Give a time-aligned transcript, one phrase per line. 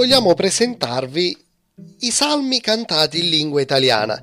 [0.00, 1.36] Vogliamo presentarvi
[1.98, 4.18] i salmi cantati in lingua italiana,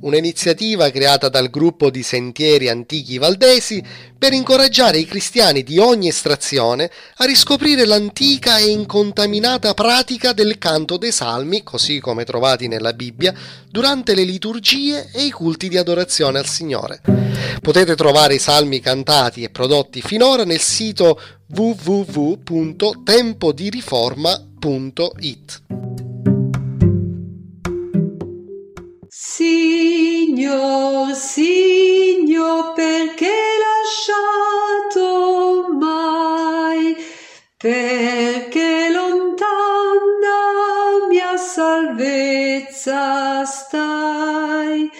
[0.00, 3.82] un'iniziativa creata dal gruppo di Sentieri Antichi Valdesi
[4.18, 10.98] per incoraggiare i cristiani di ogni estrazione a riscoprire l'antica e incontaminata pratica del canto
[10.98, 13.32] dei salmi, così come trovati nella Bibbia,
[13.70, 17.00] durante le liturgie e i culti di adorazione al Signore.
[17.62, 21.18] Potete trovare i salmi cantati e prodotti finora nel sito
[24.62, 25.62] www.tempodiriforma.it.
[29.08, 33.32] Signor, Signor, perché
[33.64, 36.96] lasciato mai?
[37.56, 40.36] Perché lontana
[41.08, 44.90] mia salvezza stai?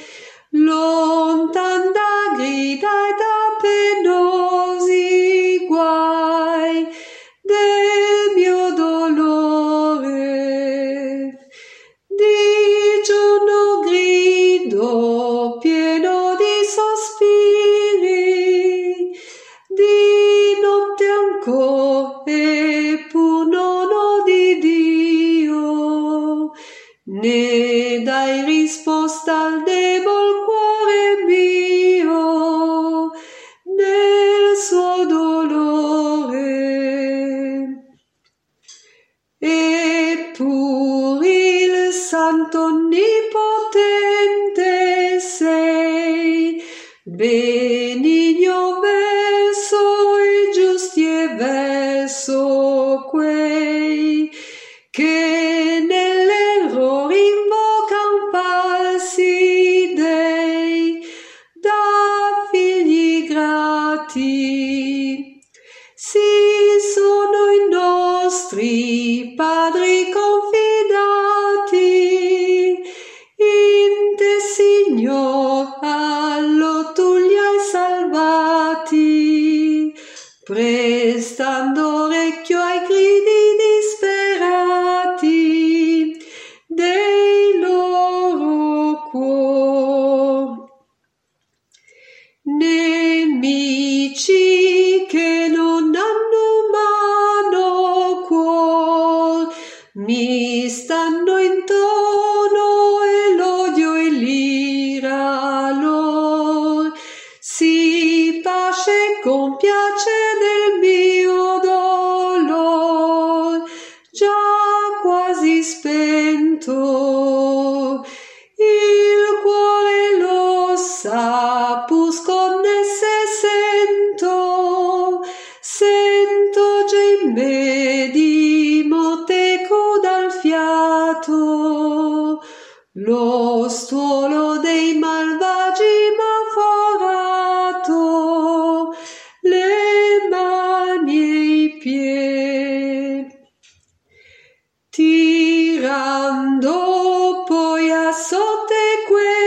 [148.32, 149.41] Poi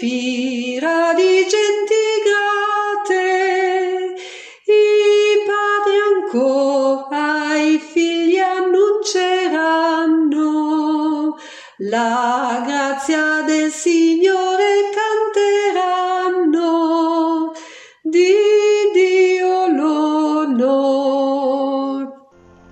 [0.00, 4.16] empirà di genti grate,
[4.64, 11.36] i padri ancora ai figli annunceranno.
[11.78, 14.90] La grazia del Signore
[16.14, 17.52] canteranno.
[18.02, 18.32] Di
[18.94, 21.18] Dio l'onor.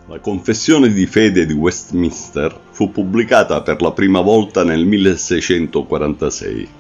[0.09, 6.78] La confessione di fede di Westminster fu pubblicata per la prima volta nel 1646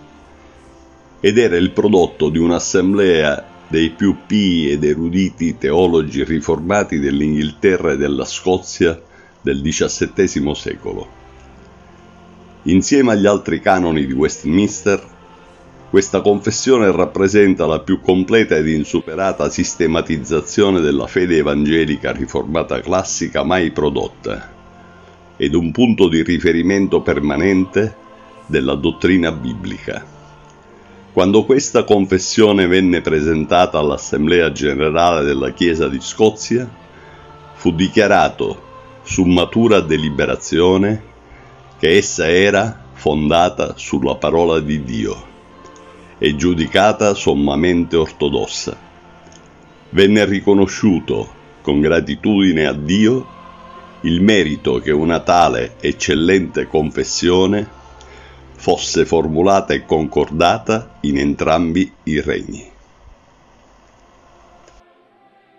[1.20, 7.96] ed era il prodotto di un'assemblea dei più pii ed eruditi teologi riformati dell'Inghilterra e
[7.96, 9.00] della Scozia
[9.40, 11.16] del XVII secolo.
[12.62, 15.16] Insieme agli altri canoni di Westminster,
[15.90, 23.70] questa confessione rappresenta la più completa ed insuperata sistematizzazione della fede evangelica riformata classica mai
[23.70, 24.56] prodotta
[25.36, 27.96] ed un punto di riferimento permanente
[28.46, 30.17] della dottrina biblica.
[31.18, 36.72] Quando questa confessione venne presentata all'Assemblea generale della Chiesa di Scozia,
[37.54, 38.62] fu dichiarato
[39.02, 41.02] su matura deliberazione
[41.76, 45.24] che essa era fondata sulla parola di Dio
[46.18, 48.78] e giudicata sommamente ortodossa.
[49.88, 51.28] Venne riconosciuto
[51.62, 53.26] con gratitudine a Dio
[54.02, 57.77] il merito che una tale eccellente confessione
[58.58, 62.68] fosse formulata e concordata in entrambi i regni.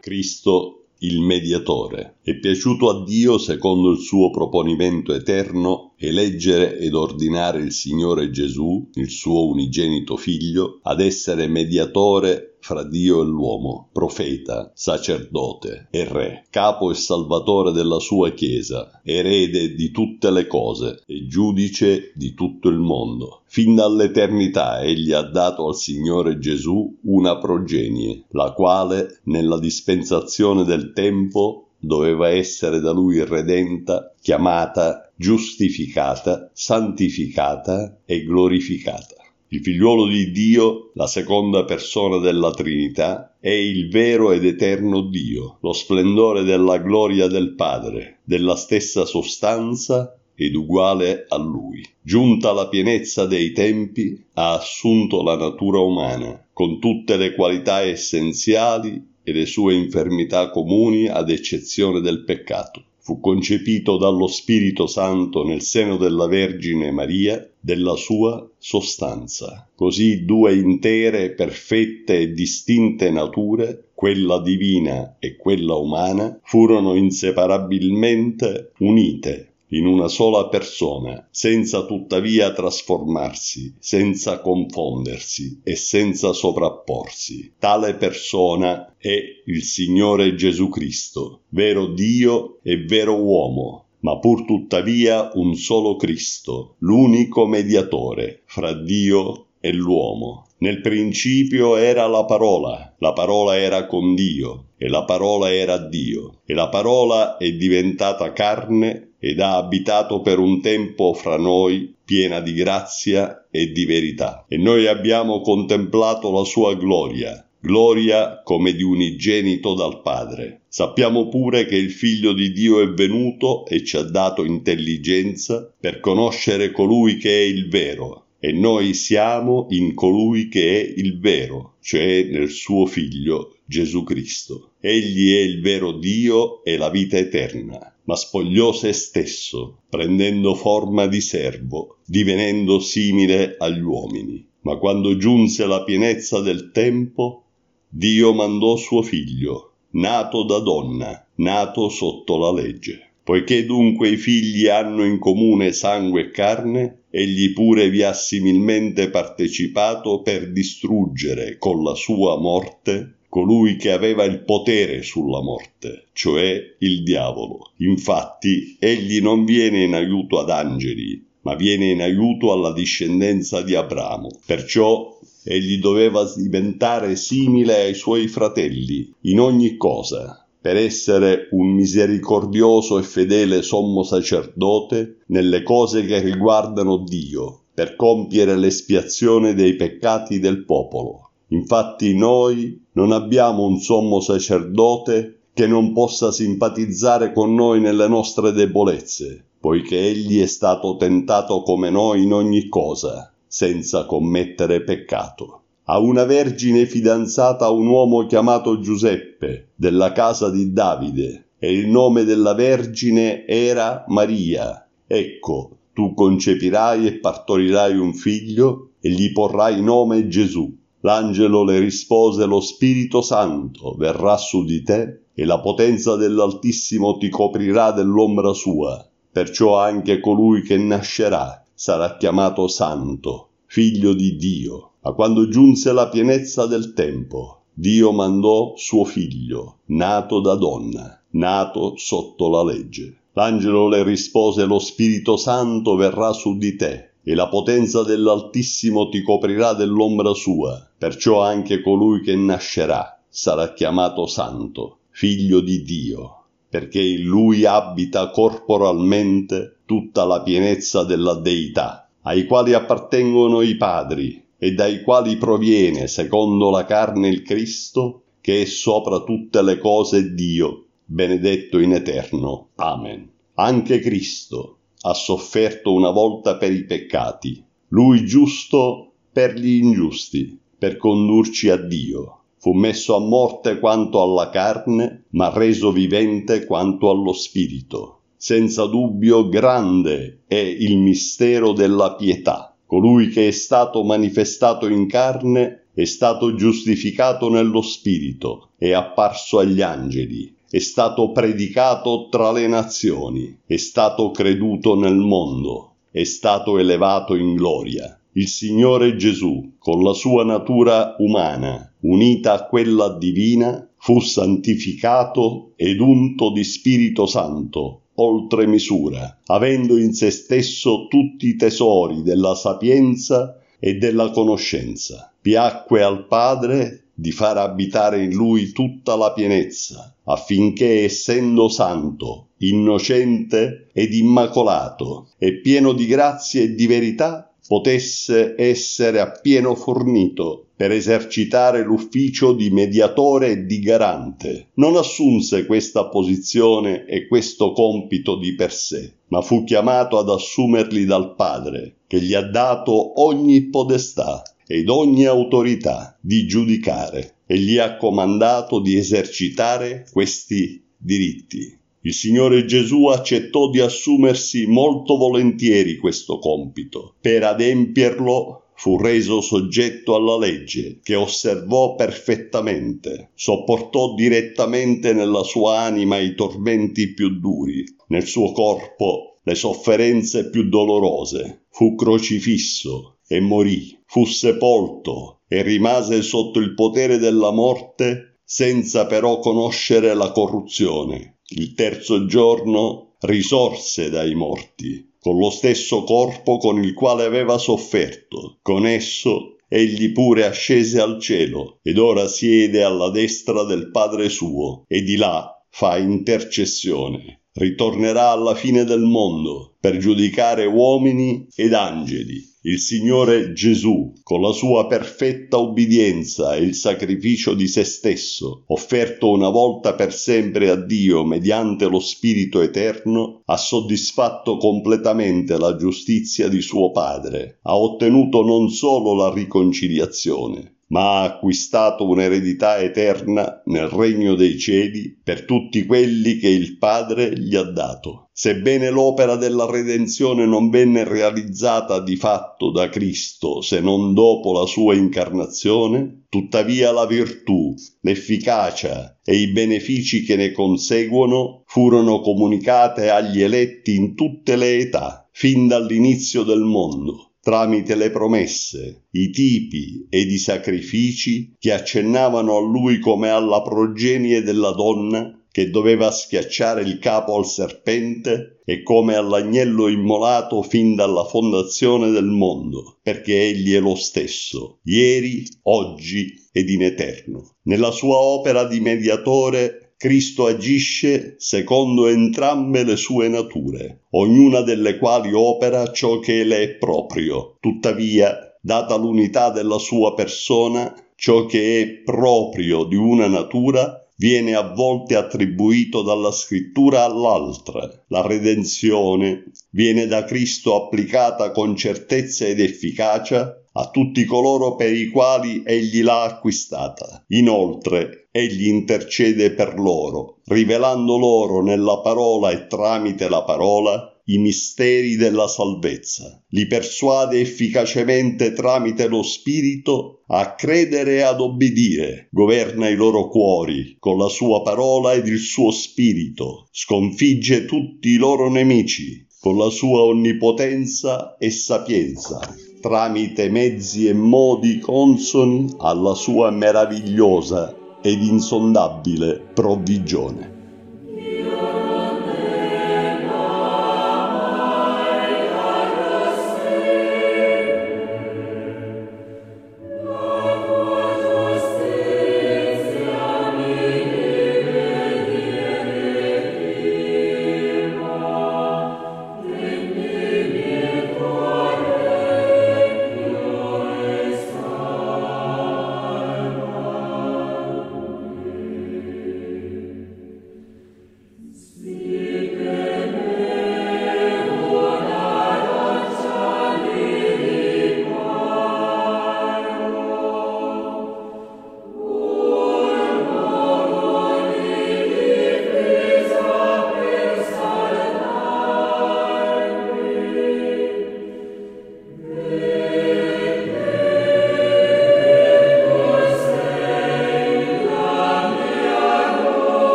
[0.00, 2.15] Cristo il mediatore.
[2.26, 8.90] È piaciuto a Dio, secondo il suo proponimento eterno, eleggere ed ordinare il Signore Gesù,
[8.94, 16.46] il suo unigenito figlio, ad essere mediatore fra Dio e l'uomo, profeta, sacerdote e re,
[16.50, 22.68] capo e salvatore della sua Chiesa, erede di tutte le cose e giudice di tutto
[22.68, 23.42] il mondo.
[23.46, 30.90] Fin dall'eternità egli ha dato al Signore Gesù una progenie, la quale, nella dispensazione del
[30.92, 39.14] tempo, doveva essere da lui redenta, chiamata, giustificata, santificata e glorificata.
[39.48, 45.58] Il figliuolo di Dio, la seconda persona della Trinità, è il vero ed eterno Dio,
[45.60, 51.80] lo splendore della gloria del Padre, della stessa sostanza ed uguale a Lui.
[52.02, 59.14] Giunta la pienezza dei tempi, ha assunto la natura umana, con tutte le qualità essenziali
[59.28, 65.62] e le sue infermità comuni ad eccezione del peccato fu concepito dallo Spirito Santo nel
[65.62, 69.68] seno della Vergine Maria, della sua sostanza.
[69.76, 79.52] Così due intere, perfette e distinte nature, quella divina e quella umana, furono inseparabilmente unite
[79.70, 87.54] in una sola persona, senza tuttavia trasformarsi, senza confondersi e senza sovrapporsi.
[87.58, 89.16] Tale persona è
[89.46, 96.76] il Signore Gesù Cristo, vero Dio e vero uomo, ma pur tuttavia un solo Cristo,
[96.78, 100.46] l'unico mediatore fra Dio e l'uomo.
[100.58, 106.40] Nel principio era la parola, la parola era con Dio, e la parola era Dio,
[106.46, 112.38] e la parola è diventata carne ed ha abitato per un tempo fra noi piena
[112.40, 114.44] di grazia e di verità.
[114.48, 120.60] E noi abbiamo contemplato la sua gloria, gloria come di unigenito dal Padre.
[120.68, 125.98] Sappiamo pure che il Figlio di Dio è venuto e ci ha dato intelligenza per
[125.98, 131.78] conoscere colui che è il vero, e noi siamo in colui che è il vero,
[131.80, 134.74] cioè nel suo Figlio Gesù Cristo.
[134.78, 141.06] Egli è il vero Dio e la vita eterna ma spogliò se stesso, prendendo forma
[141.06, 144.46] di servo, divenendo simile agli uomini.
[144.60, 147.46] Ma quando giunse la pienezza del tempo,
[147.88, 153.14] Dio mandò suo figlio, nato da donna, nato sotto la legge.
[153.24, 159.08] Poiché dunque i figli hanno in comune sangue e carne, egli pure vi ha similmente
[159.08, 166.58] partecipato per distruggere con la sua morte colui che aveva il potere sulla morte, cioè
[166.78, 167.72] il diavolo.
[167.78, 173.74] Infatti, egli non viene in aiuto ad angeli, ma viene in aiuto alla discendenza di
[173.74, 174.28] Abramo.
[174.44, 182.98] Perciò egli doveva diventare simile ai suoi fratelli in ogni cosa, per essere un misericordioso
[182.98, 190.64] e fedele sommo sacerdote nelle cose che riguardano Dio, per compiere l'espiazione dei peccati del
[190.64, 191.30] popolo.
[191.50, 198.50] Infatti noi non abbiamo un sommo sacerdote che non possa simpatizzare con noi nelle nostre
[198.50, 205.60] debolezze, poiché egli è stato tentato come noi in ogni cosa, senza commettere peccato.
[205.88, 211.86] A una vergine fidanzata a un uomo chiamato Giuseppe, della casa di Davide, e il
[211.86, 214.84] nome della vergine era Maria.
[215.06, 220.76] Ecco, tu concepirai e partorirai un figlio e gli porrai nome Gesù.
[221.02, 227.28] L'angelo le rispose, lo Spirito Santo verrà su di te e la potenza dell'Altissimo ti
[227.28, 229.08] coprirà dell'ombra sua.
[229.30, 234.90] Perciò anche colui che nascerà sarà chiamato Santo, figlio di Dio.
[235.06, 241.92] Ma quando giunse la pienezza del tempo, Dio mandò suo figlio, nato da donna, nato
[241.96, 243.16] sotto la legge.
[243.34, 249.22] L'angelo le rispose, lo Spirito Santo verrà su di te e la potenza dell'Altissimo ti
[249.22, 257.00] coprirà dell'ombra sua, perciò anche colui che nascerà sarà chiamato santo, figlio di Dio, perché
[257.00, 264.72] in lui abita corporalmente tutta la pienezza della deità, ai quali appartengono i padri, e
[264.72, 270.86] dai quali proviene, secondo la carne, il Cristo, che è sopra tutte le cose Dio,
[271.04, 272.68] benedetto in eterno.
[272.76, 273.30] Amen.
[273.54, 280.96] Anche Cristo, ha sofferto una volta per i peccati, lui giusto per gli ingiusti, per
[280.96, 282.40] condurci a Dio.
[282.58, 288.20] Fu messo a morte quanto alla carne, ma reso vivente quanto allo spirito.
[288.36, 292.75] Senza dubbio grande è il mistero della pietà.
[292.86, 299.82] Colui che è stato manifestato in carne è stato giustificato nello spirito, è apparso agli
[299.82, 307.34] angeli, è stato predicato tra le nazioni, è stato creduto nel mondo, è stato elevato
[307.34, 308.20] in gloria.
[308.32, 315.98] Il Signore Gesù, con la sua natura umana, unita a quella divina, fu santificato ed
[315.98, 323.58] unto di Spirito Santo, oltre misura, avendo in se stesso tutti i tesori della sapienza
[323.78, 325.32] e della conoscenza.
[325.40, 333.88] Piacque al Padre di far abitare in lui tutta la pienezza, affinché essendo santo, innocente
[333.92, 341.82] ed immacolato e pieno di grazia e di verità, potesse essere appieno fornito per esercitare
[341.82, 344.68] l'ufficio di mediatore e di garante.
[344.74, 351.04] Non assunse questa posizione e questo compito di per sé, ma fu chiamato ad assumerli
[351.06, 357.78] dal Padre, che gli ha dato ogni podestà ed ogni autorità di giudicare e gli
[357.78, 361.78] ha comandato di esercitare questi diritti.
[362.06, 367.14] Il Signore Gesù accettò di assumersi molto volentieri questo compito.
[367.20, 376.18] Per adempierlo fu reso soggetto alla legge, che osservò perfettamente, sopportò direttamente nella sua anima
[376.18, 383.98] i tormenti più duri, nel suo corpo le sofferenze più dolorose, fu crocifisso e morì
[384.06, 391.35] fu sepolto e rimase sotto il potere della morte senza però conoscere la corruzione.
[391.48, 398.58] Il terzo giorno risorse dai morti, con lo stesso corpo con il quale aveva sofferto.
[398.62, 404.84] Con esso egli pure ascese al cielo ed ora siede alla destra del Padre suo
[404.88, 407.42] e di là fa intercessione.
[407.52, 414.50] Ritornerà alla fine del mondo per giudicare uomini ed angeli il Signore Gesù, con la
[414.50, 420.74] sua perfetta ubbidienza e il sacrificio di se stesso, offerto una volta per sempre a
[420.74, 428.42] Dio mediante lo Spirito Eterno, ha soddisfatto completamente la giustizia di suo Padre, ha ottenuto
[428.42, 435.84] non solo la riconciliazione, ma ha acquistato un'eredità eterna nel regno dei cieli per tutti
[435.84, 438.28] quelli che il Padre gli ha dato.
[438.32, 444.66] Sebbene l'opera della redenzione non venne realizzata di fatto da Cristo se non dopo la
[444.66, 453.40] sua incarnazione, tuttavia la virtù, l'efficacia e i benefici che ne conseguono furono comunicate agli
[453.40, 460.32] eletti in tutte le età, fin dall'inizio del mondo tramite le promesse, i tipi ed
[460.32, 466.98] i sacrifici che accennavano a lui come alla progenie della donna che doveva schiacciare il
[466.98, 473.78] capo al serpente e come all'agnello immolato fin dalla fondazione del mondo, perché egli è
[473.78, 477.52] lo stesso, ieri, oggi ed in eterno.
[477.62, 485.32] Nella sua opera di mediatore Cristo agisce secondo entrambe le sue nature, ognuna delle quali
[485.32, 487.56] opera ciò che le è proprio.
[487.60, 494.72] Tuttavia, data l'unità della sua persona, ciò che è proprio di una natura viene a
[494.74, 497.88] volte attribuito dalla scrittura all'altra.
[498.08, 505.08] La redenzione viene da Cristo applicata con certezza ed efficacia a tutti coloro per i
[505.08, 507.24] quali egli l'ha acquistata.
[507.28, 515.14] Inoltre, egli intercede per loro, rivelando loro nella parola e tramite la parola i misteri
[515.14, 522.96] della salvezza, li persuade efficacemente tramite lo Spirito a credere e ad obbedire, governa i
[522.96, 529.24] loro cuori con la sua parola ed il suo Spirito, sconfigge tutti i loro nemici
[529.38, 532.40] con la sua onnipotenza e sapienza,
[532.86, 540.55] tramite mezzi e modi consoni alla sua meravigliosa ed insondabile provvigione.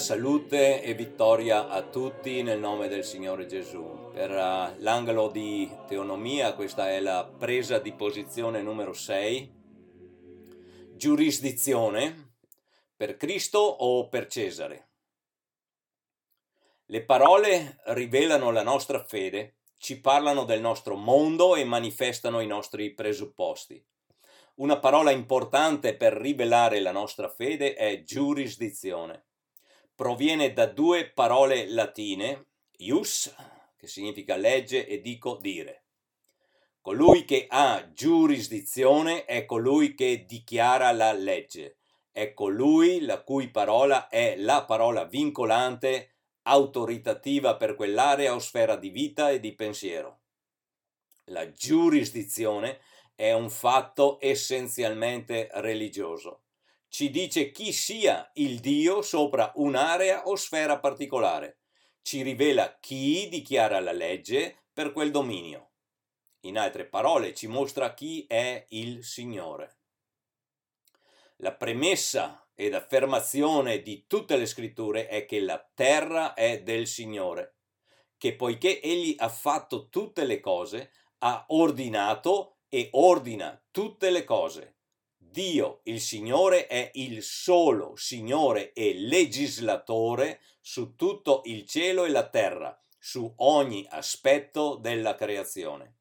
[0.00, 4.08] Salute e vittoria a tutti nel nome del Signore Gesù.
[4.10, 9.52] Per uh, l'angolo di teonomia questa è la presa di posizione numero 6.
[10.96, 12.36] Giurisdizione
[12.96, 14.88] per Cristo o per Cesare.
[16.86, 22.94] Le parole rivelano la nostra fede, ci parlano del nostro mondo e manifestano i nostri
[22.94, 23.84] presupposti.
[24.56, 29.24] Una parola importante per rivelare la nostra fede è giurisdizione
[30.00, 32.46] proviene da due parole latine,
[32.78, 33.34] ius,
[33.76, 35.84] che significa legge, e dico dire.
[36.80, 41.80] Colui che ha giurisdizione è colui che dichiara la legge,
[42.12, 48.88] è colui la cui parola è la parola vincolante, autoritativa per quell'area o sfera di
[48.88, 50.20] vita e di pensiero.
[51.24, 52.80] La giurisdizione
[53.14, 56.44] è un fatto essenzialmente religioso
[56.90, 61.60] ci dice chi sia il Dio sopra un'area o sfera particolare.
[62.02, 65.70] Ci rivela chi dichiara la legge per quel dominio.
[66.40, 69.78] In altre parole, ci mostra chi è il Signore.
[71.36, 77.58] La premessa ed affermazione di tutte le scritture è che la terra è del Signore,
[78.18, 84.78] che poiché Egli ha fatto tutte le cose, ha ordinato e ordina tutte le cose
[85.30, 92.28] Dio, il Signore, è il solo Signore e legislatore su tutto il cielo e la
[92.28, 95.98] terra, su ogni aspetto della creazione.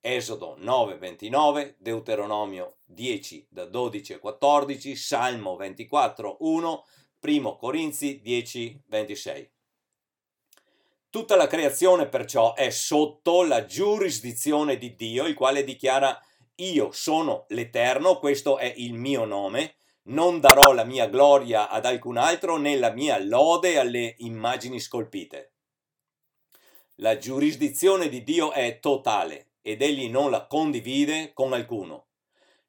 [0.00, 6.84] Esodo 9, 29, Deuteronomio 10 da 12 a 14, Salmo 24, 1,
[7.20, 9.50] 1 Corinzi 10, 26.
[11.10, 16.18] Tutta la creazione perciò è sotto la giurisdizione di Dio, il quale dichiara
[16.60, 22.16] io sono l'Eterno, questo è il mio nome, non darò la mia gloria ad alcun
[22.16, 25.52] altro né la mia lode alle immagini scolpite.
[26.96, 32.08] La giurisdizione di Dio è totale ed egli non la condivide con alcuno.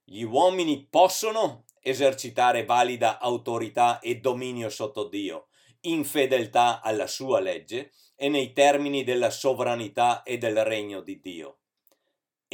[0.04, 5.48] Gli uomini possono esercitare valida autorità e dominio sotto Dio,
[5.82, 11.61] in fedeltà alla sua legge e nei termini della sovranità e del regno di Dio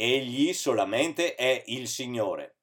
[0.00, 2.58] Egli solamente è il Signore.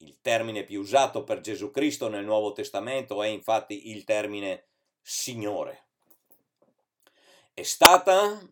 [0.00, 4.66] Il termine più usato per Gesù Cristo nel Nuovo Testamento è infatti il termine
[5.00, 5.86] Signore.
[7.54, 8.46] È stata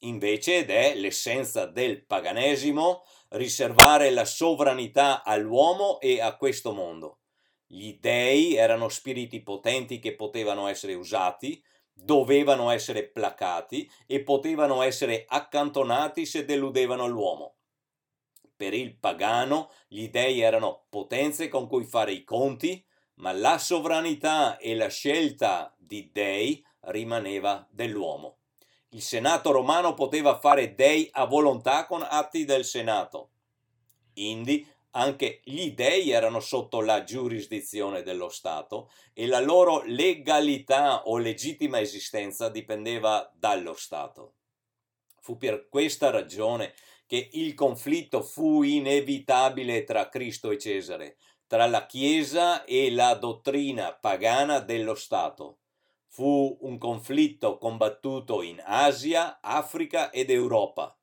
[0.00, 7.20] invece ed è l'essenza del paganesimo riservare la sovranità all'uomo e a questo mondo.
[7.64, 11.62] Gli dei erano spiriti potenti che potevano essere usati,
[11.98, 17.54] dovevano essere placati e potevano essere accantonati se deludevano l'uomo.
[18.54, 24.58] Per il pagano gli dei erano potenze con cui fare i conti, ma la sovranità
[24.58, 28.38] e la scelta di dei rimaneva dell'uomo.
[28.90, 33.30] Il Senato romano poteva fare dei a volontà con atti del Senato.
[34.14, 41.18] Indi anche gli dei erano sotto la giurisdizione dello Stato e la loro legalità o
[41.18, 44.36] legittima esistenza dipendeva dallo Stato.
[45.20, 46.74] Fu per questa ragione
[47.06, 53.92] che il conflitto fu inevitabile tra Cristo e Cesare, tra la Chiesa e la dottrina
[53.94, 55.58] pagana dello Stato.
[56.08, 60.98] Fu un conflitto combattuto in Asia, Africa ed Europa.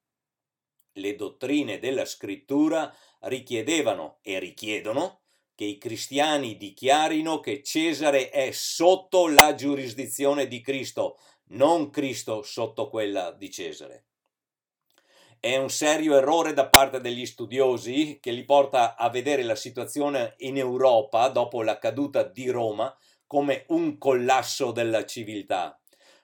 [0.93, 2.93] Le dottrine della scrittura
[3.23, 5.21] richiedevano e richiedono
[5.55, 12.89] che i cristiani dichiarino che Cesare è sotto la giurisdizione di Cristo, non Cristo sotto
[12.89, 14.05] quella di Cesare.
[15.39, 20.35] È un serio errore da parte degli studiosi che li porta a vedere la situazione
[20.37, 22.95] in Europa dopo la caduta di Roma
[23.27, 25.77] come un collasso della civiltà.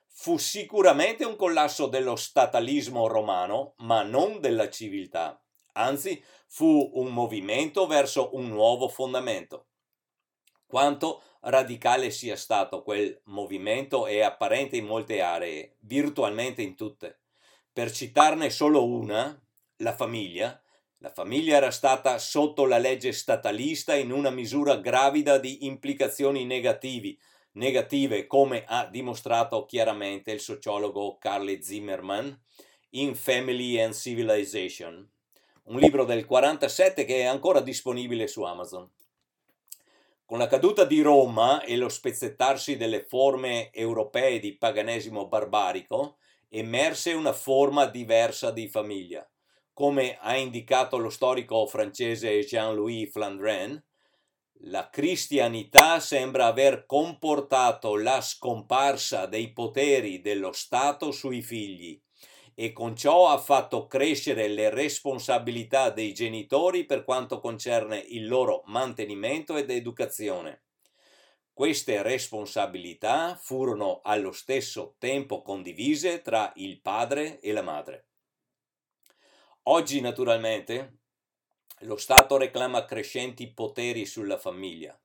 [0.06, 5.40] Fu sicuramente un collasso dello statalismo romano, ma non della civiltà.
[5.72, 9.66] Anzi, fu un movimento verso un nuovo fondamento.
[10.66, 17.20] Quanto radicale sia stato quel movimento è apparente in molte aree, virtualmente in tutte.
[17.72, 19.40] Per citarne solo una,
[19.76, 20.60] la famiglia,
[20.98, 27.18] la famiglia era stata sotto la legge statalista in una misura gravida di implicazioni negativi,
[27.52, 32.38] negative, come ha dimostrato chiaramente il sociologo Carly Zimmerman
[32.90, 35.09] in Family and Civilization,
[35.70, 38.90] un libro del 47 che è ancora disponibile su Amazon.
[40.24, 46.16] Con la caduta di Roma e lo spezzettarsi delle forme europee di paganesimo barbarico,
[46.48, 49.28] emerse una forma diversa di famiglia.
[49.72, 53.80] Come ha indicato lo storico francese Jean-Louis Flandrin,
[54.64, 62.00] la cristianità sembra aver comportato la scomparsa dei poteri dello Stato sui figli
[62.54, 68.62] e con ciò ha fatto crescere le responsabilità dei genitori per quanto concerne il loro
[68.66, 70.64] mantenimento ed educazione.
[71.52, 78.06] Queste responsabilità furono allo stesso tempo condivise tra il padre e la madre.
[79.64, 81.00] Oggi, naturalmente,
[81.80, 84.98] lo Stato reclama crescenti poteri sulla famiglia.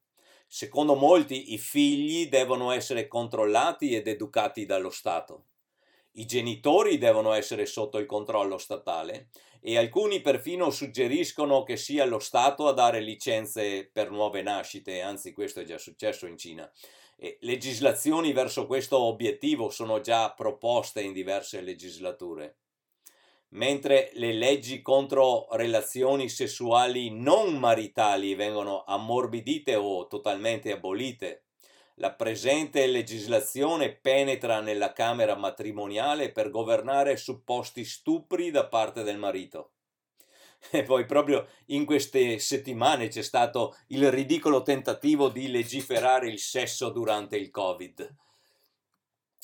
[0.48, 5.48] Secondo molti i figli devono essere controllati ed educati dallo Stato.
[6.18, 9.28] I genitori devono essere sotto il controllo statale
[9.60, 15.34] e alcuni perfino suggeriscono che sia lo Stato a dare licenze per nuove nascite, anzi
[15.34, 16.72] questo è già successo in Cina.
[17.18, 22.60] E legislazioni verso questo obiettivo sono già proposte in diverse legislature.
[23.50, 31.45] Mentre le leggi contro relazioni sessuali non maritali vengono ammorbidite o totalmente abolite,
[31.96, 39.72] la presente legislazione penetra nella Camera matrimoniale per governare supposti stupri da parte del marito.
[40.72, 46.90] E poi proprio in queste settimane c'è stato il ridicolo tentativo di legiferare il sesso
[46.90, 48.16] durante il Covid.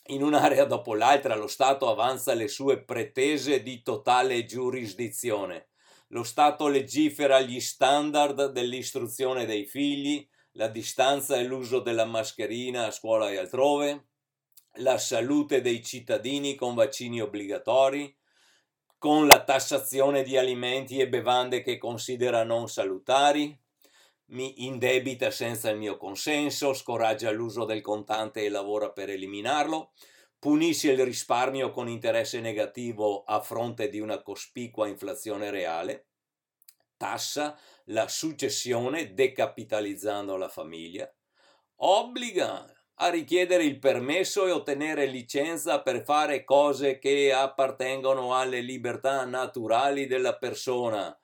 [0.08, 5.70] In un'area dopo l'altra lo Stato avanza le sue pretese di totale giurisdizione.
[6.08, 12.92] Lo Stato legifera gli standard dell'istruzione dei figli, la distanza e l'uso della mascherina a
[12.92, 14.08] scuola e altrove,
[14.76, 18.16] la salute dei cittadini con vaccini obbligatori,
[18.98, 23.58] con la tassazione di alimenti e bevande che considera non salutari,
[24.32, 29.92] mi indebita senza il mio consenso, scoraggia l'uso del contante e lavora per eliminarlo,
[30.40, 36.11] punisce il risparmio con interesse negativo a fronte di una cospicua inflazione reale,
[37.02, 41.12] tassa la successione decapitalizzando la famiglia,
[41.78, 49.26] obbliga a richiedere il permesso e ottenere licenza per fare cose che appartengono alle libertà
[49.26, 51.20] naturali della persona,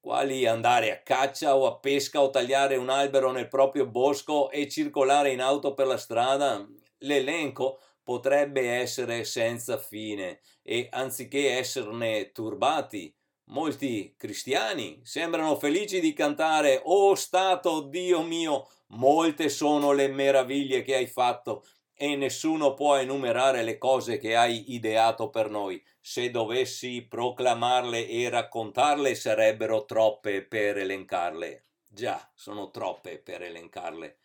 [0.00, 4.68] quali andare a caccia o a pesca o tagliare un albero nel proprio bosco e
[4.68, 6.66] circolare in auto per la strada.
[6.98, 13.14] L'elenco potrebbe essere senza fine e anziché esserne turbati,
[13.52, 20.96] molti cristiani sembrano felici di cantare Oh Stato, Dio mio, molte sono le meraviglie che
[20.96, 25.82] hai fatto e nessuno può enumerare le cose che hai ideato per noi.
[26.00, 31.64] Se dovessi proclamarle e raccontarle sarebbero troppe per elencarle.
[31.86, 34.18] Già, sono troppe per elencarle.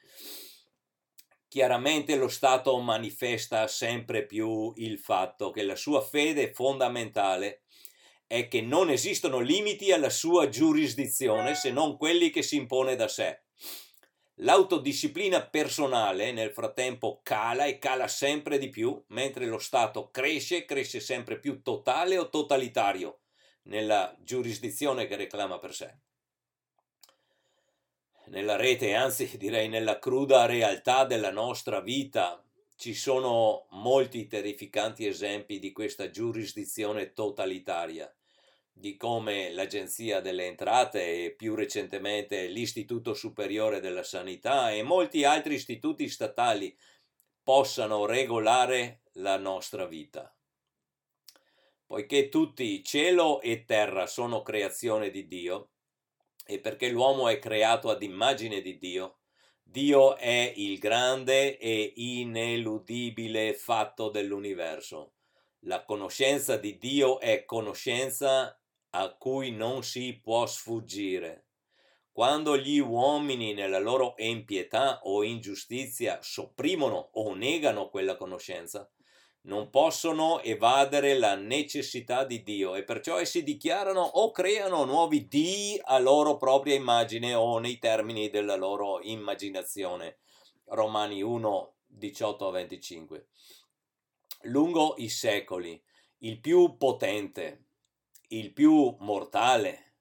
[1.49, 7.61] Chiaramente lo Stato manifesta sempre più il fatto che la sua fede fondamentale
[8.27, 13.07] è che non esistono limiti alla sua giurisdizione se non quelli che si impone da
[13.07, 13.43] sé.
[14.41, 20.99] L'autodisciplina personale nel frattempo cala e cala sempre di più, mentre lo Stato cresce, cresce
[20.99, 23.21] sempre più totale o totalitario
[23.63, 25.95] nella giurisdizione che reclama per sé.
[28.25, 32.43] Nella rete, anzi direi nella cruda realtà della nostra vita,
[32.75, 38.13] ci sono molti terrificanti esempi di questa giurisdizione totalitaria
[38.79, 45.55] di come l'Agenzia delle Entrate e più recentemente l'Istituto Superiore della Sanità e molti altri
[45.55, 46.77] istituti statali
[47.41, 50.31] possano regolare la nostra vita.
[51.87, 55.71] Poiché tutti cielo e terra sono creazione di Dio
[56.45, 59.19] e perché l'uomo è creato ad immagine di Dio,
[59.63, 65.13] Dio è il grande e ineludibile fatto dell'universo.
[65.61, 68.57] La conoscenza di Dio è conoscenza
[68.97, 71.45] a cui non si può sfuggire.
[72.11, 78.89] Quando gli uomini nella loro empietà o ingiustizia sopprimono o negano quella conoscenza,
[79.41, 85.79] non possono evadere la necessità di Dio e perciò essi dichiarano o creano nuovi dii
[85.83, 90.17] a loro propria immagine o nei termini della loro immaginazione.
[90.65, 93.27] Romani 1, 18 25.
[94.41, 95.81] Lungo i secoli,
[96.19, 97.66] il più potente,
[98.29, 99.93] il più mortale,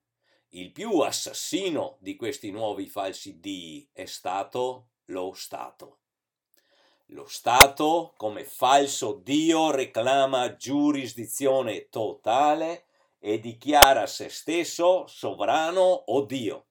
[0.51, 6.01] il più assassino di questi nuovi falsi dii è stato lo Stato.
[7.11, 12.87] Lo Stato, come falso Dio, reclama giurisdizione totale
[13.21, 16.67] e dichiara se stesso sovrano o Dio.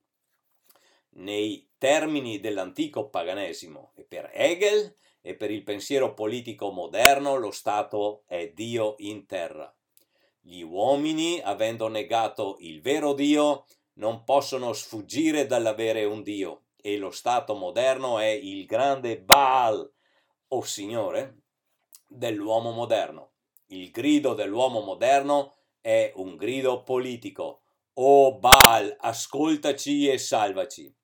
[1.11, 8.23] Nei termini dell'antico paganesimo e per Hegel e per il pensiero politico moderno lo Stato
[8.27, 9.73] è Dio in terra.
[10.47, 17.09] Gli uomini, avendo negato il vero Dio, non possono sfuggire dall'avere un Dio e lo
[17.09, 19.91] Stato moderno è il grande Baal,
[20.49, 21.37] o Signore,
[22.07, 23.31] dell'uomo moderno.
[23.69, 27.63] Il grido dell'uomo moderno è un grido politico.
[27.93, 30.95] O Baal, ascoltaci e salvaci.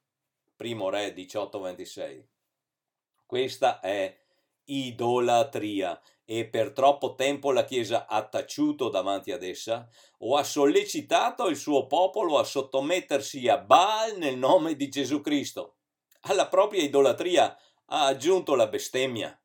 [0.55, 2.27] Primo Re 18:26.
[3.25, 4.15] Questa è
[4.65, 11.47] idolatria e per troppo tempo la Chiesa ha taciuto davanti ad essa o ha sollecitato
[11.47, 15.77] il suo popolo a sottomettersi a Baal nel nome di Gesù Cristo.
[16.21, 19.35] Alla propria idolatria ha aggiunto la bestemmia.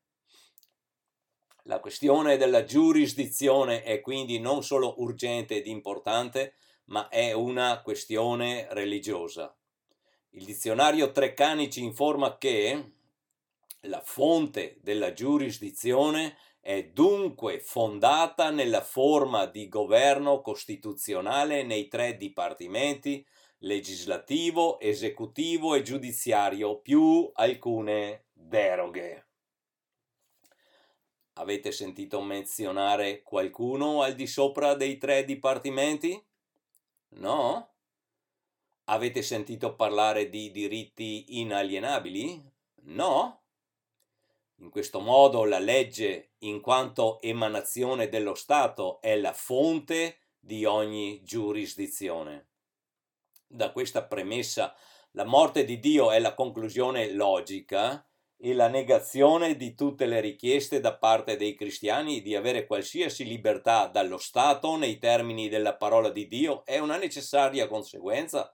[1.63, 8.67] La questione della giurisdizione è quindi non solo urgente ed importante, ma è una questione
[8.71, 9.53] religiosa.
[10.29, 12.93] Il dizionario Treccani ci informa che
[13.81, 23.25] la fonte della giurisdizione è dunque fondata nella forma di governo costituzionale nei tre dipartimenti
[23.59, 29.27] legislativo, esecutivo e giudiziario più alcune deroghe.
[31.35, 36.21] Avete sentito menzionare qualcuno al di sopra dei tre dipartimenti?
[37.11, 37.75] No?
[38.89, 42.43] Avete sentito parlare di diritti inalienabili?
[42.87, 43.36] No?
[44.59, 51.21] In questo modo la legge, in quanto emanazione dello Stato, è la fonte di ogni
[51.23, 52.47] giurisdizione.
[53.45, 54.75] Da questa premessa,
[55.11, 58.03] la morte di Dio è la conclusione logica
[58.35, 63.85] e la negazione di tutte le richieste da parte dei cristiani di avere qualsiasi libertà
[63.85, 68.51] dallo Stato nei termini della parola di Dio è una necessaria conseguenza.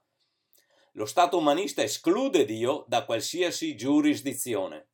[0.92, 4.88] Lo Stato umanista esclude Dio da qualsiasi giurisdizione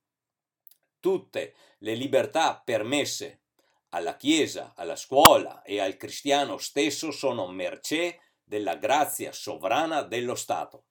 [1.01, 3.41] tutte le libertà permesse
[3.91, 10.85] alla Chiesa, alla scuola e al cristiano stesso sono mercé della grazia sovrana dello Stato.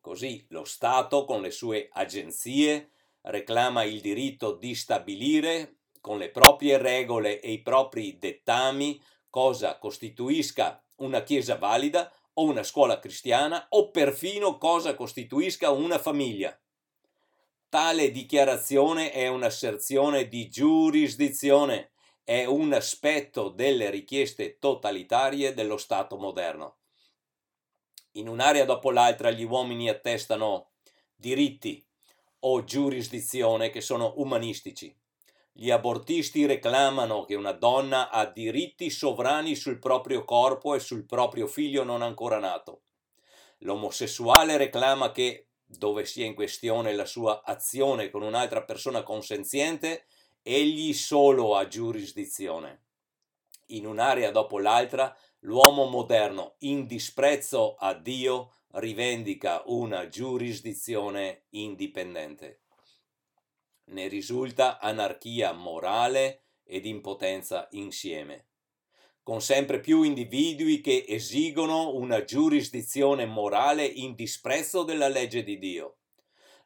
[0.00, 6.78] Così lo Stato, con le sue agenzie, reclama il diritto di stabilire con le proprie
[6.78, 13.90] regole e i propri dettami cosa costituisca una Chiesa valida o una scuola cristiana o
[13.90, 16.56] perfino cosa costituisca una famiglia.
[17.76, 21.90] Tale dichiarazione è un'asserzione di giurisdizione
[22.24, 26.78] è un aspetto delle richieste totalitarie dello Stato moderno.
[28.12, 30.70] In un'area dopo l'altra gli uomini attestano
[31.14, 31.86] diritti
[32.38, 34.98] o giurisdizione che sono umanistici.
[35.52, 41.46] Gli abortisti reclamano che una donna ha diritti sovrani sul proprio corpo e sul proprio
[41.46, 42.84] figlio non ancora nato.
[43.58, 50.06] L'omosessuale reclama che, dove sia in questione la sua azione con un'altra persona consenziente,
[50.42, 52.84] egli solo ha giurisdizione.
[53.70, 62.62] In un'area dopo l'altra, l'uomo moderno, in disprezzo a Dio, rivendica una giurisdizione indipendente.
[63.86, 68.48] Ne risulta anarchia morale ed impotenza insieme,
[69.26, 75.96] con sempre più individui che esigono una giurisdizione morale in disprezzo della legge di Dio.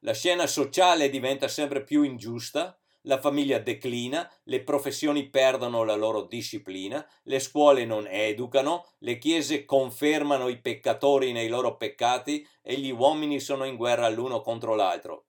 [0.01, 6.27] La scena sociale diventa sempre più ingiusta, la famiglia declina, le professioni perdono la loro
[6.27, 12.90] disciplina, le scuole non educano, le chiese confermano i peccatori nei loro peccati e gli
[12.90, 15.29] uomini sono in guerra l'uno contro l'altro.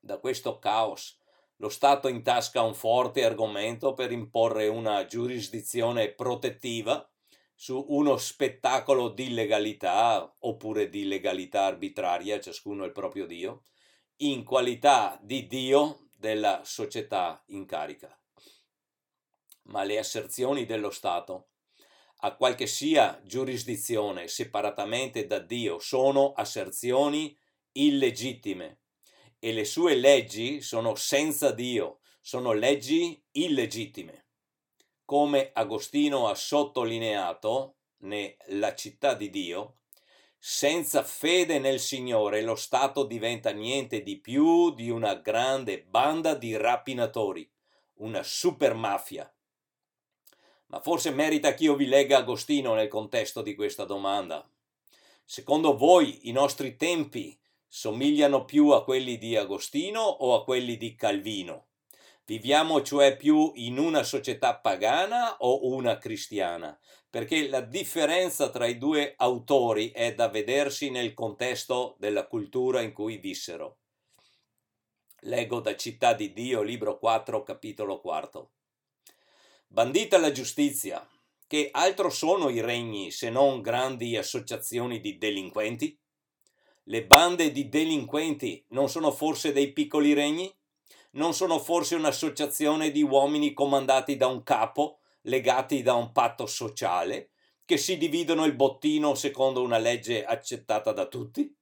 [0.00, 1.18] Da questo caos
[1.56, 7.08] lo Stato intasca un forte argomento per imporre una giurisdizione protettiva
[7.54, 13.62] su uno spettacolo di legalità oppure di legalità arbitraria, ciascuno il proprio Dio,
[14.16, 18.14] in qualità di Dio della società in carica.
[19.64, 21.48] Ma le asserzioni dello Stato,
[22.20, 27.36] a qualche sia giurisdizione separatamente da Dio, sono asserzioni
[27.72, 28.80] illegittime
[29.38, 34.26] e le sue leggi sono senza Dio, sono leggi illegittime.
[35.04, 39.76] Come Agostino ha sottolineato nella città di Dio,
[40.38, 46.56] senza fede nel Signore lo Stato diventa niente di più di una grande banda di
[46.56, 47.50] rapinatori,
[47.94, 49.32] una super mafia.
[50.66, 54.48] Ma forse merita che io vi legga Agostino nel contesto di questa domanda.
[55.24, 57.38] Secondo voi i nostri tempi
[57.76, 61.66] somigliano più a quelli di Agostino o a quelli di Calvino?
[62.24, 66.78] Viviamo cioè più in una società pagana o una cristiana?
[67.10, 72.94] Perché la differenza tra i due autori è da vedersi nel contesto della cultura in
[72.94, 73.80] cui vissero.
[75.20, 78.52] Leggo da Città di Dio, libro 4, capitolo 4.
[79.66, 81.06] Bandita la giustizia,
[81.46, 86.00] che altro sono i regni se non grandi associazioni di delinquenti?
[86.88, 90.52] Le bande di delinquenti non sono forse dei piccoli regni?
[91.16, 97.30] non sono forse un'associazione di uomini comandati da un capo, legati da un patto sociale,
[97.64, 101.54] che si dividono il bottino secondo una legge accettata da tutti?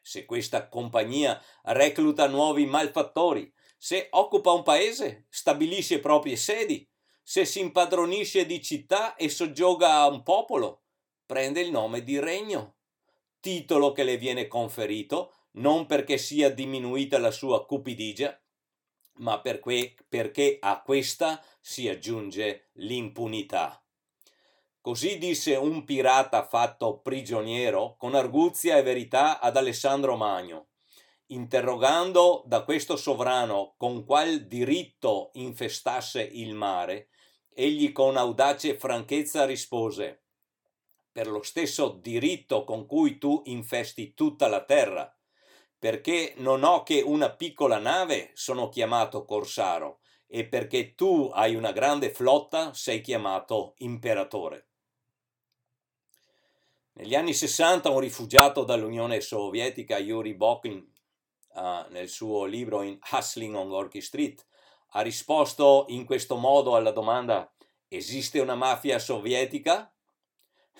[0.00, 6.88] Se questa compagnia recluta nuovi malfattori, se occupa un paese, stabilisce proprie sedi,
[7.22, 10.82] se si impadronisce di città e soggioga un popolo,
[11.26, 12.76] prende il nome di regno,
[13.42, 18.40] titolo che le viene conferito non perché sia diminuita la sua cupidigia,
[19.14, 23.84] ma perché, perché a questa si aggiunge l'impunità.
[24.80, 30.68] Così disse un pirata fatto prigioniero con arguzia e verità ad Alessandro Magno,
[31.26, 37.08] interrogando da questo sovrano con qual diritto infestasse il mare,
[37.52, 40.21] egli con audace franchezza rispose
[41.12, 45.14] per lo stesso diritto con cui tu infesti tutta la terra,
[45.78, 51.72] perché non ho che una piccola nave, sono chiamato corsaro, e perché tu hai una
[51.72, 54.68] grande flotta, sei chiamato imperatore.
[56.94, 60.92] Negli anni 60 un rifugiato dall'Unione Sovietica, Yuri Bokin,
[61.54, 64.46] uh, nel suo libro in Hustling on Gorky Street,
[64.90, 67.52] ha risposto in questo modo alla domanda
[67.88, 69.91] esiste una mafia sovietica?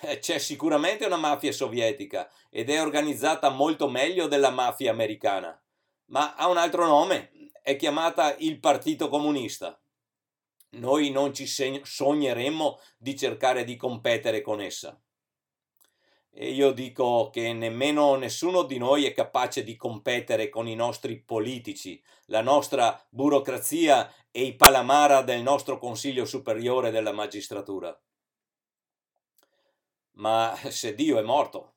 [0.01, 5.57] Eh, c'è sicuramente una mafia sovietica ed è organizzata molto meglio della mafia americana,
[6.05, 9.79] ma ha un altro nome, è chiamata il Partito Comunista.
[10.71, 14.99] Noi non ci sogneremmo di cercare di competere con essa.
[16.35, 21.21] E io dico che nemmeno nessuno di noi è capace di competere con i nostri
[21.21, 27.95] politici, la nostra burocrazia e i palamara del nostro Consiglio Superiore della Magistratura.
[30.13, 31.75] Ma se Dio è morto,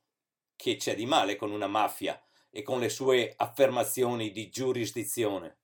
[0.56, 5.58] che c'è di male con una mafia e con le sue affermazioni di giurisdizione?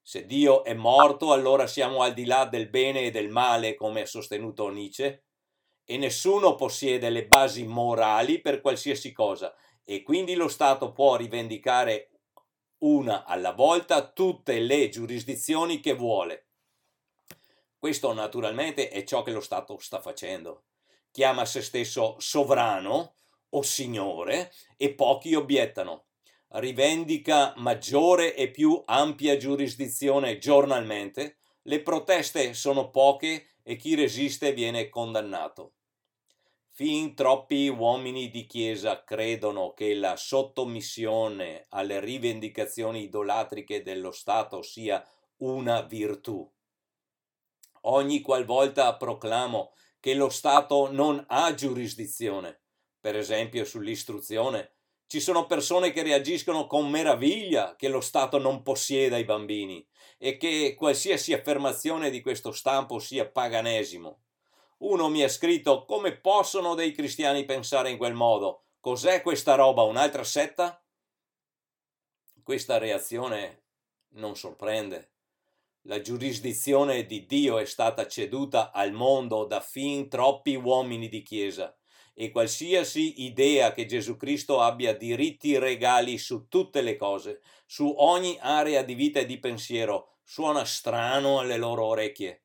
[0.00, 4.02] Se Dio è morto, allora siamo al di là del bene e del male, come
[4.02, 5.24] ha sostenuto Nietzsche,
[5.84, 9.54] e nessuno possiede le basi morali per qualsiasi cosa,
[9.84, 12.10] e quindi lo Stato può rivendicare
[12.78, 16.46] una alla volta tutte le giurisdizioni che vuole.
[17.78, 20.64] Questo naturalmente è ciò che lo Stato sta facendo.
[21.12, 23.16] Chiama se stesso sovrano
[23.50, 26.06] o signore e pochi obiettano.
[26.54, 31.36] Rivendica maggiore e più ampia giurisdizione giornalmente.
[31.62, 35.74] Le proteste sono poche e chi resiste viene condannato.
[36.70, 45.06] Fin troppi uomini di Chiesa credono che la sottomissione alle rivendicazioni idolatriche dello Stato sia
[45.40, 46.50] una virtù.
[47.82, 52.62] Ogni qualvolta proclamo che lo Stato non ha giurisdizione,
[52.98, 54.72] per esempio sull'istruzione,
[55.06, 59.86] ci sono persone che reagiscono con meraviglia che lo Stato non possieda i bambini
[60.18, 64.24] e che qualsiasi affermazione di questo stampo sia paganesimo.
[64.78, 68.64] Uno mi ha scritto come possono dei cristiani pensare in quel modo?
[68.80, 69.82] Cos'è questa roba?
[69.82, 70.84] Un'altra setta?
[72.42, 73.66] Questa reazione
[74.14, 75.12] non sorprende.
[75.82, 81.76] La giurisdizione di Dio è stata ceduta al mondo da fin troppi uomini di Chiesa
[82.14, 88.38] e qualsiasi idea che Gesù Cristo abbia diritti regali su tutte le cose, su ogni
[88.40, 92.42] area di vita e di pensiero, suona strano alle loro orecchie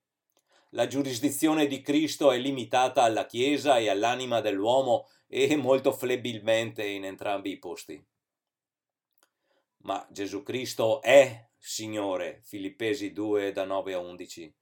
[0.71, 7.05] la giurisdizione di Cristo è limitata alla Chiesa e all'anima dell'uomo e molto flebilmente in
[7.05, 8.05] entrambi i posti.
[9.83, 14.55] Ma Gesù Cristo è Signore, Filippesi 2 da 9 a 11.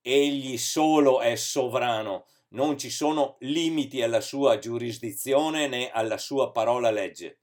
[0.00, 6.90] Egli solo è sovrano, non ci sono limiti alla sua giurisdizione né alla sua parola
[6.90, 7.42] legge.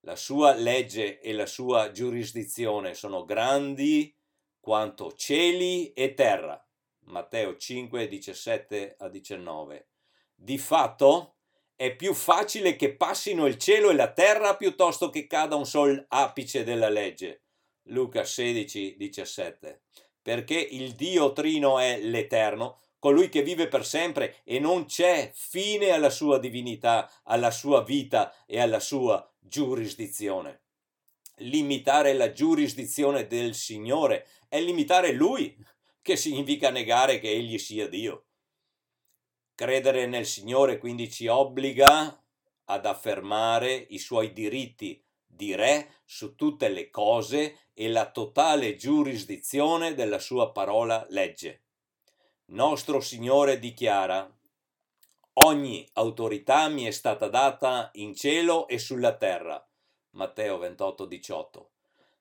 [0.00, 4.16] La sua legge e la sua giurisdizione sono grandi
[4.60, 6.58] quanto cieli e terra.
[7.00, 9.88] Matteo 5, 17 a 19.
[10.34, 11.36] Di fatto
[11.76, 16.02] è più facile che passino il cielo e la terra piuttosto che cada un sol
[16.08, 17.42] apice della legge.
[17.88, 19.82] Luca 16, 17.
[20.22, 25.90] Perché il Dio Trino è l'Eterno, colui che vive per sempre e non c'è fine
[25.90, 30.62] alla sua divinità, alla sua vita e alla sua giurisdizione.
[31.40, 35.56] Limitare la giurisdizione del Signore è limitare Lui,
[36.02, 38.24] che significa negare che Egli sia Dio.
[39.54, 42.20] Credere nel Signore quindi ci obbliga
[42.64, 45.02] ad affermare i suoi diritti
[45.36, 51.64] di re su tutte le cose e la totale giurisdizione della sua parola legge.
[52.46, 54.28] Nostro Signore dichiara
[55.38, 59.62] Ogni autorità mi è stata data in cielo e sulla terra.
[60.12, 61.70] Matteo 28, 18.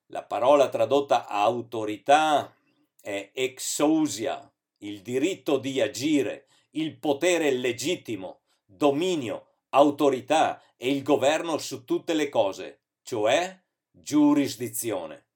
[0.07, 2.53] La parola tradotta autorità
[2.99, 11.85] è exousia, il diritto di agire, il potere legittimo, dominio, autorità e il governo su
[11.85, 15.27] tutte le cose, cioè giurisdizione.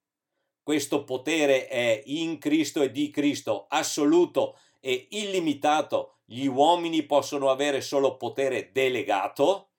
[0.63, 6.17] Questo potere è in Cristo e di Cristo, assoluto e illimitato.
[6.25, 9.73] Gli uomini possono avere solo potere delegato,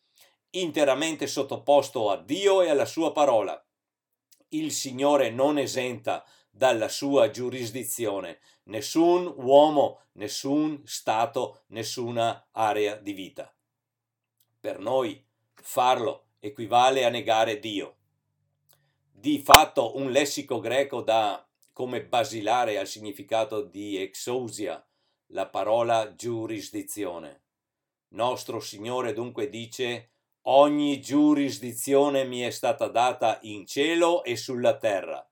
[0.50, 3.60] interamente sottoposto a Dio e alla sua parola.
[4.48, 13.52] Il Signore non esenta dalla sua giurisdizione nessun uomo, nessun stato, nessuna area di vita.
[14.60, 15.24] Per noi
[15.54, 17.96] farlo equivale a negare Dio.
[19.12, 24.84] Di fatto un lessico greco dà come basilare al significato di exousia
[25.28, 27.42] la parola giurisdizione.
[28.08, 30.10] Nostro Signore dunque dice
[30.42, 35.24] ogni giurisdizione mi è stata data in cielo e sulla terra.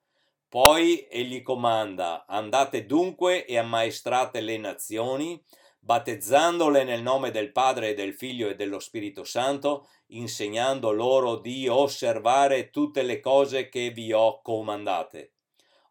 [0.48, 5.42] Poi egli comanda, andate dunque e ammaestrate le nazioni,
[5.88, 11.66] battezzandole nel nome del Padre e del Figlio e dello Spirito Santo, insegnando loro di
[11.66, 15.32] osservare tutte le cose che vi ho comandate.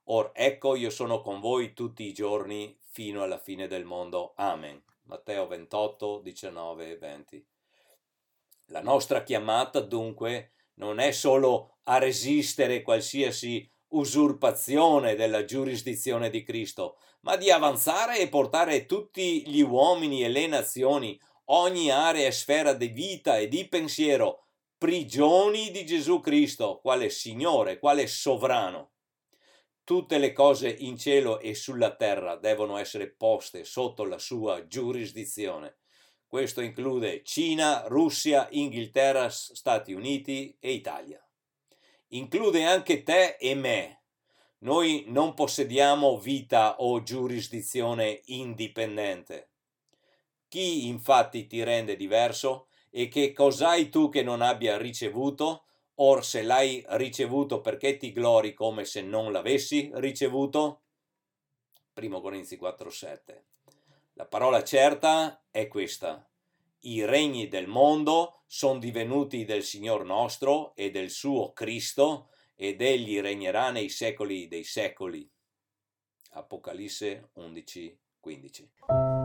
[0.03, 4.33] Or ecco io sono con voi tutti i giorni fino alla fine del mondo.
[4.35, 4.79] Amen.
[5.05, 7.47] Matteo 28, 19 e 20.
[8.65, 16.97] La nostra chiamata dunque non è solo a resistere qualsiasi usurpazione della giurisdizione di Cristo,
[17.27, 22.71] ma di avanzare e portare tutti gli uomini e le nazioni, ogni area e sfera
[22.71, 24.45] di vita e di pensiero,
[24.77, 28.91] prigioni di Gesù Cristo, quale Signore, quale sovrano.
[29.83, 35.79] Tutte le cose in cielo e sulla terra devono essere poste sotto la sua giurisdizione.
[36.25, 41.21] Questo include Cina, Russia, Inghilterra, Stati Uniti e Italia
[42.11, 43.96] include anche te e me.
[44.59, 49.51] Noi non possediamo vita o giurisdizione indipendente.
[50.47, 52.67] Chi infatti ti rende diverso?
[52.89, 55.65] E che cos'hai tu che non abbia ricevuto?
[55.95, 60.81] Or se l'hai ricevuto perché ti glori come se non l'avessi ricevuto?
[61.93, 63.43] 1 Corinzi 4:7.
[64.13, 66.27] La parola certa è questa.
[66.81, 72.29] I regni del mondo sono divenuti del Signor nostro e del suo Cristo
[72.59, 75.29] ed egli regnerà nei secoli dei secoli.
[76.31, 79.16] Apocalisse 11:15.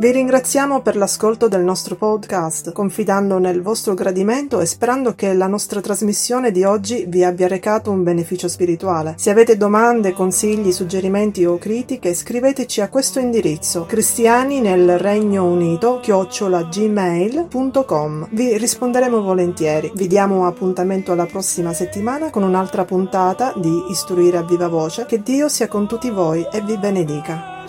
[0.00, 5.46] Vi ringraziamo per l'ascolto del nostro podcast, confidando nel vostro gradimento e sperando che la
[5.46, 9.12] nostra trasmissione di oggi vi abbia recato un beneficio spirituale.
[9.18, 16.00] Se avete domande, consigli, suggerimenti o critiche, scriveteci a questo indirizzo cristiani nel Regno Unito
[16.00, 18.28] chiocciolagmail.com.
[18.30, 19.92] Vi risponderemo volentieri.
[19.94, 25.04] Vi diamo appuntamento alla prossima settimana con un'altra puntata di Istruire a viva voce.
[25.04, 27.59] Che Dio sia con tutti voi e vi benedica.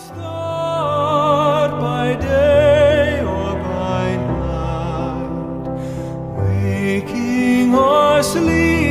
[8.23, 8.90] sleep.